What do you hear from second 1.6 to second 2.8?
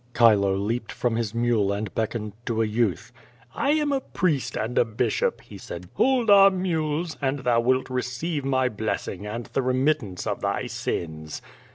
and beckoned to a